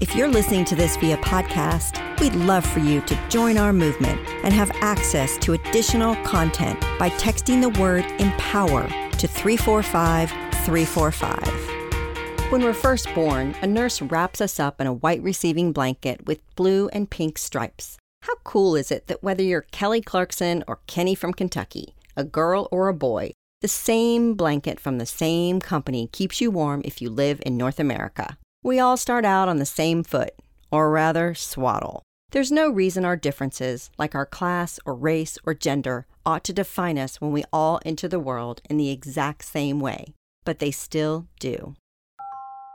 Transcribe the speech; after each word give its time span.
If 0.00 0.16
you're 0.16 0.28
listening 0.28 0.64
to 0.64 0.74
this 0.74 0.96
via 0.96 1.18
podcast, 1.18 2.00
we'd 2.20 2.34
love 2.34 2.64
for 2.64 2.78
you 2.78 3.02
to 3.02 3.28
join 3.28 3.58
our 3.58 3.70
movement 3.70 4.18
and 4.42 4.54
have 4.54 4.70
access 4.76 5.36
to 5.36 5.52
additional 5.52 6.16
content 6.24 6.80
by 6.98 7.10
texting 7.10 7.60
the 7.60 7.68
word 7.78 8.06
empower 8.18 8.88
to 8.88 9.28
345 9.28 10.30
345. 10.64 12.50
When 12.50 12.62
we're 12.62 12.72
first 12.72 13.14
born, 13.14 13.54
a 13.60 13.66
nurse 13.66 14.00
wraps 14.00 14.40
us 14.40 14.58
up 14.58 14.80
in 14.80 14.86
a 14.86 14.92
white 14.94 15.22
receiving 15.22 15.70
blanket 15.70 16.24
with 16.24 16.40
blue 16.56 16.88
and 16.94 17.10
pink 17.10 17.36
stripes. 17.36 17.98
How 18.22 18.36
cool 18.42 18.76
is 18.76 18.90
it 18.90 19.06
that 19.08 19.22
whether 19.22 19.42
you're 19.42 19.66
Kelly 19.70 20.00
Clarkson 20.00 20.64
or 20.66 20.80
Kenny 20.86 21.14
from 21.14 21.34
Kentucky, 21.34 21.94
a 22.16 22.24
girl 22.24 22.68
or 22.72 22.88
a 22.88 22.94
boy, 22.94 23.32
the 23.60 23.68
same 23.68 24.32
blanket 24.32 24.80
from 24.80 24.96
the 24.96 25.04
same 25.04 25.60
company 25.60 26.08
keeps 26.10 26.40
you 26.40 26.50
warm 26.50 26.80
if 26.86 27.02
you 27.02 27.10
live 27.10 27.42
in 27.44 27.58
North 27.58 27.78
America? 27.78 28.38
We 28.62 28.78
all 28.78 28.98
start 28.98 29.24
out 29.24 29.48
on 29.48 29.56
the 29.56 29.64
same 29.64 30.04
foot, 30.04 30.34
or 30.70 30.90
rather, 30.90 31.34
swaddle. 31.34 32.02
There's 32.30 32.52
no 32.52 32.68
reason 32.68 33.06
our 33.06 33.16
differences, 33.16 33.90
like 33.96 34.14
our 34.14 34.26
class 34.26 34.78
or 34.84 34.94
race 34.94 35.38
or 35.46 35.54
gender, 35.54 36.06
ought 36.26 36.44
to 36.44 36.52
define 36.52 36.98
us 36.98 37.22
when 37.22 37.32
we 37.32 37.42
all 37.54 37.80
enter 37.86 38.06
the 38.06 38.20
world 38.20 38.60
in 38.68 38.76
the 38.76 38.90
exact 38.90 39.46
same 39.46 39.80
way, 39.80 40.12
but 40.44 40.58
they 40.58 40.70
still 40.70 41.26
do. 41.40 41.74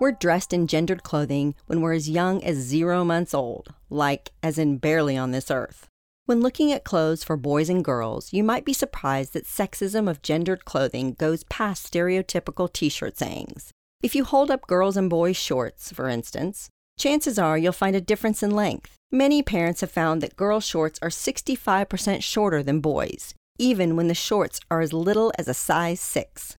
We're 0.00 0.12
dressed 0.12 0.54
in 0.54 0.66
gendered 0.66 1.02
clothing 1.02 1.54
when 1.66 1.82
we're 1.82 1.92
as 1.92 2.08
young 2.08 2.42
as 2.42 2.56
zero 2.56 3.04
months 3.04 3.34
old, 3.34 3.74
like 3.90 4.32
as 4.42 4.56
in 4.56 4.78
barely 4.78 5.16
on 5.16 5.32
this 5.32 5.50
earth. 5.50 5.88
When 6.24 6.40
looking 6.40 6.72
at 6.72 6.84
clothes 6.84 7.22
for 7.22 7.36
boys 7.36 7.68
and 7.68 7.84
girls, 7.84 8.32
you 8.32 8.42
might 8.42 8.64
be 8.64 8.72
surprised 8.72 9.34
that 9.34 9.44
sexism 9.44 10.08
of 10.08 10.22
gendered 10.22 10.64
clothing 10.64 11.12
goes 11.12 11.44
past 11.44 11.92
stereotypical 11.92 12.72
t 12.72 12.88
shirt 12.88 13.18
sayings. 13.18 13.72
If 14.06 14.14
you 14.14 14.22
hold 14.22 14.52
up 14.52 14.68
girls' 14.68 14.96
and 14.96 15.10
boys' 15.10 15.36
shorts, 15.36 15.90
for 15.90 16.08
instance, 16.08 16.70
chances 16.96 17.40
are 17.40 17.58
you'll 17.58 17.72
find 17.72 17.96
a 17.96 18.00
difference 18.00 18.40
in 18.40 18.52
length. 18.52 18.94
Many 19.10 19.42
parents 19.42 19.80
have 19.80 19.90
found 19.90 20.20
that 20.20 20.36
girls' 20.36 20.64
shorts 20.64 21.00
are 21.02 21.08
65% 21.08 22.22
shorter 22.22 22.62
than 22.62 22.78
boys, 22.78 23.34
even 23.58 23.96
when 23.96 24.06
the 24.06 24.14
shorts 24.14 24.60
are 24.70 24.80
as 24.80 24.92
little 24.92 25.32
as 25.36 25.48
a 25.48 25.54
size 25.54 25.98
6. 25.98 26.54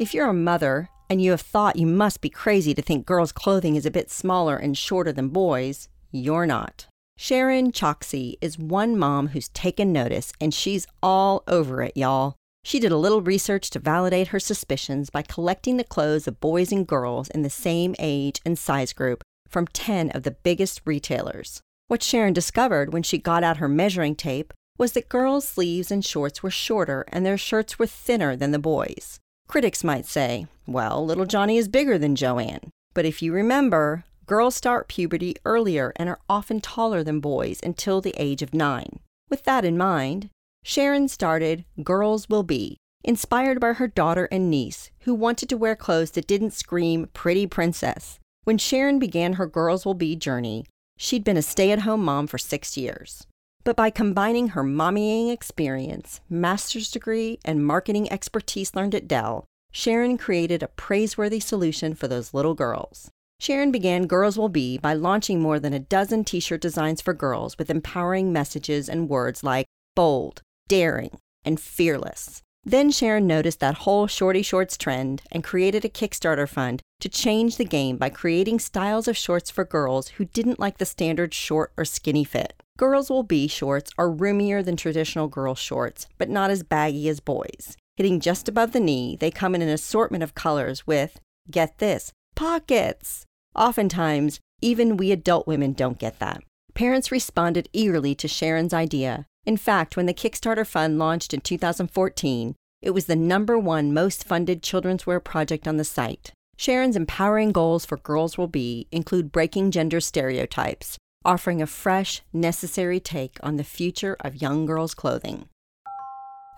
If 0.00 0.14
you're 0.14 0.30
a 0.30 0.34
mother 0.34 0.88
and 1.08 1.22
you 1.22 1.30
have 1.30 1.42
thought 1.42 1.76
you 1.76 1.86
must 1.86 2.20
be 2.20 2.28
crazy 2.28 2.74
to 2.74 2.82
think 2.82 3.06
girls' 3.06 3.30
clothing 3.30 3.76
is 3.76 3.86
a 3.86 3.92
bit 3.92 4.10
smaller 4.10 4.56
and 4.56 4.76
shorter 4.76 5.12
than 5.12 5.28
boys, 5.28 5.88
you're 6.10 6.44
not. 6.44 6.86
Sharon 7.16 7.70
Choksi 7.70 8.34
is 8.40 8.58
one 8.58 8.98
mom 8.98 9.28
who's 9.28 9.50
taken 9.50 9.92
notice, 9.92 10.32
and 10.40 10.52
she's 10.52 10.88
all 11.04 11.44
over 11.46 11.82
it, 11.82 11.96
y'all. 11.96 12.34
She 12.64 12.78
did 12.78 12.92
a 12.92 12.96
little 12.96 13.22
research 13.22 13.70
to 13.70 13.78
validate 13.78 14.28
her 14.28 14.40
suspicions 14.40 15.10
by 15.10 15.22
collecting 15.22 15.76
the 15.76 15.84
clothes 15.84 16.28
of 16.28 16.40
boys 16.40 16.72
and 16.72 16.86
girls 16.86 17.28
in 17.28 17.42
the 17.42 17.50
same 17.50 17.94
age 17.98 18.40
and 18.46 18.58
size 18.58 18.92
group 18.92 19.22
from 19.48 19.66
10 19.66 20.10
of 20.10 20.22
the 20.22 20.30
biggest 20.30 20.80
retailers. 20.84 21.60
What 21.88 22.02
Sharon 22.02 22.32
discovered 22.32 22.92
when 22.92 23.02
she 23.02 23.18
got 23.18 23.44
out 23.44 23.58
her 23.58 23.68
measuring 23.68 24.14
tape 24.14 24.52
was 24.78 24.92
that 24.92 25.08
girls' 25.08 25.46
sleeves 25.46 25.90
and 25.90 26.04
shorts 26.04 26.42
were 26.42 26.50
shorter 26.50 27.04
and 27.08 27.26
their 27.26 27.36
shirts 27.36 27.78
were 27.78 27.86
thinner 27.86 28.36
than 28.36 28.52
the 28.52 28.58
boys. 28.58 29.18
Critics 29.48 29.84
might 29.84 30.06
say, 30.06 30.46
well, 30.66 31.04
little 31.04 31.26
Johnny 31.26 31.58
is 31.58 31.68
bigger 31.68 31.98
than 31.98 32.16
Joanne. 32.16 32.70
But 32.94 33.04
if 33.04 33.20
you 33.20 33.32
remember, 33.32 34.04
girls 34.26 34.54
start 34.54 34.88
puberty 34.88 35.36
earlier 35.44 35.92
and 35.96 36.08
are 36.08 36.20
often 36.28 36.60
taller 36.60 37.02
than 37.02 37.20
boys 37.20 37.60
until 37.62 38.00
the 38.00 38.14
age 38.16 38.40
of 38.40 38.54
nine. 38.54 39.00
With 39.28 39.42
that 39.44 39.64
in 39.64 39.76
mind, 39.76 40.30
Sharon 40.64 41.08
started 41.08 41.64
Girls 41.82 42.28
Will 42.28 42.44
Be, 42.44 42.78
inspired 43.02 43.60
by 43.60 43.74
her 43.74 43.88
daughter 43.88 44.28
and 44.30 44.48
niece, 44.48 44.90
who 45.00 45.12
wanted 45.12 45.48
to 45.48 45.56
wear 45.56 45.74
clothes 45.74 46.12
that 46.12 46.26
didn't 46.26 46.52
scream 46.52 47.08
pretty 47.12 47.46
princess. 47.46 48.20
When 48.44 48.58
Sharon 48.58 48.98
began 48.98 49.34
her 49.34 49.46
Girls 49.46 49.84
Will 49.84 49.94
Be 49.94 50.14
journey, 50.14 50.64
she'd 50.96 51.24
been 51.24 51.36
a 51.36 51.42
stay 51.42 51.72
at 51.72 51.80
home 51.80 52.04
mom 52.04 52.26
for 52.28 52.38
six 52.38 52.76
years. 52.76 53.26
But 53.64 53.76
by 53.76 53.90
combining 53.90 54.48
her 54.48 54.62
mommying 54.62 55.32
experience, 55.32 56.20
master's 56.30 56.90
degree, 56.90 57.38
and 57.44 57.66
marketing 57.66 58.10
expertise 58.10 58.74
learned 58.74 58.94
at 58.94 59.08
Dell, 59.08 59.44
Sharon 59.72 60.16
created 60.16 60.62
a 60.62 60.68
praiseworthy 60.68 61.40
solution 61.40 61.94
for 61.94 62.06
those 62.06 62.34
little 62.34 62.54
girls. 62.54 63.10
Sharon 63.40 63.72
began 63.72 64.06
Girls 64.06 64.38
Will 64.38 64.48
Be 64.48 64.78
by 64.78 64.94
launching 64.94 65.40
more 65.40 65.58
than 65.58 65.72
a 65.72 65.80
dozen 65.80 66.24
t 66.24 66.38
shirt 66.38 66.60
designs 66.60 67.00
for 67.00 67.14
girls 67.14 67.58
with 67.58 67.68
empowering 67.68 68.32
messages 68.32 68.88
and 68.88 69.08
words 69.08 69.42
like 69.42 69.66
bold, 69.94 70.42
daring, 70.68 71.18
and 71.44 71.60
fearless. 71.60 72.42
Then 72.64 72.92
Sharon 72.92 73.26
noticed 73.26 73.58
that 73.60 73.78
whole 73.78 74.06
shorty 74.06 74.42
shorts 74.42 74.76
trend 74.76 75.22
and 75.32 75.42
created 75.42 75.84
a 75.84 75.88
Kickstarter 75.88 76.48
fund 76.48 76.80
to 77.00 77.08
change 77.08 77.56
the 77.56 77.64
game 77.64 77.96
by 77.96 78.08
creating 78.08 78.60
styles 78.60 79.08
of 79.08 79.16
shorts 79.16 79.50
for 79.50 79.64
girls 79.64 80.08
who 80.08 80.24
didn't 80.26 80.60
like 80.60 80.78
the 80.78 80.84
standard 80.84 81.34
short 81.34 81.72
or 81.76 81.84
skinny 81.84 82.22
fit. 82.22 82.54
Girls 82.78 83.10
Will 83.10 83.24
Be 83.24 83.48
shorts 83.48 83.90
are 83.98 84.10
roomier 84.10 84.62
than 84.62 84.76
traditional 84.76 85.26
girl 85.26 85.56
shorts, 85.56 86.06
but 86.18 86.30
not 86.30 86.50
as 86.50 86.62
baggy 86.62 87.08
as 87.08 87.18
boys. 87.18 87.76
Hitting 87.96 88.20
just 88.20 88.48
above 88.48 88.72
the 88.72 88.80
knee, 88.80 89.16
they 89.16 89.30
come 89.30 89.54
in 89.54 89.62
an 89.62 89.68
assortment 89.68 90.22
of 90.22 90.34
colors 90.34 90.86
with, 90.86 91.18
get 91.50 91.78
this, 91.78 92.12
pockets. 92.36 93.26
Oftentimes, 93.54 94.40
even 94.60 94.96
we 94.96 95.10
adult 95.10 95.46
women 95.48 95.72
don't 95.72 95.98
get 95.98 96.20
that. 96.20 96.42
Parents 96.74 97.12
responded 97.12 97.68
eagerly 97.72 98.14
to 98.14 98.28
Sharon's 98.28 98.72
idea, 98.72 99.26
in 99.44 99.56
fact, 99.56 99.96
when 99.96 100.06
the 100.06 100.14
Kickstarter 100.14 100.66
fund 100.66 100.98
launched 100.98 101.34
in 101.34 101.40
2014, 101.40 102.54
it 102.80 102.90
was 102.90 103.06
the 103.06 103.16
number 103.16 103.58
one 103.58 103.94
most 103.94 104.24
funded 104.24 104.62
children's 104.62 105.06
wear 105.06 105.20
project 105.20 105.66
on 105.66 105.76
the 105.76 105.84
site. 105.84 106.32
Sharon's 106.56 106.96
empowering 106.96 107.50
goals 107.50 107.84
for 107.84 107.96
Girls 107.96 108.38
Will 108.38 108.46
Be 108.46 108.86
include 108.92 109.32
breaking 109.32 109.70
gender 109.72 110.00
stereotypes, 110.00 110.96
offering 111.24 111.60
a 111.60 111.66
fresh, 111.66 112.22
necessary 112.32 113.00
take 113.00 113.38
on 113.42 113.56
the 113.56 113.64
future 113.64 114.16
of 114.20 114.40
young 114.40 114.66
girls' 114.66 114.94
clothing. 114.94 115.48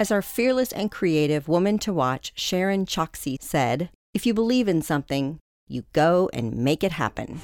As 0.00 0.10
our 0.10 0.22
fearless 0.22 0.72
and 0.72 0.90
creative 0.90 1.48
woman 1.48 1.78
to 1.78 1.92
watch, 1.92 2.32
Sharon 2.34 2.84
Choksi, 2.84 3.36
said, 3.40 3.90
If 4.12 4.26
you 4.26 4.34
believe 4.34 4.68
in 4.68 4.82
something, 4.82 5.38
you 5.68 5.84
go 5.92 6.28
and 6.32 6.56
make 6.56 6.82
it 6.82 6.92
happen. 6.92 7.40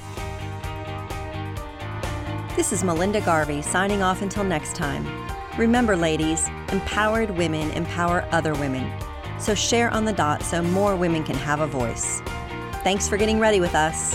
This 2.56 2.72
is 2.72 2.82
Melinda 2.82 3.20
Garvey 3.20 3.62
signing 3.62 4.02
off 4.02 4.22
until 4.22 4.42
next 4.42 4.74
time. 4.74 5.06
Remember, 5.56 5.96
ladies, 5.96 6.48
empowered 6.72 7.30
women 7.30 7.70
empower 7.70 8.26
other 8.32 8.54
women. 8.54 8.92
So 9.38 9.54
share 9.54 9.88
on 9.90 10.04
the 10.04 10.12
dot 10.12 10.42
so 10.42 10.60
more 10.60 10.96
women 10.96 11.22
can 11.22 11.36
have 11.36 11.60
a 11.60 11.66
voice. 11.68 12.20
Thanks 12.82 13.08
for 13.08 13.16
getting 13.16 13.38
ready 13.38 13.60
with 13.60 13.76
us. 13.76 14.14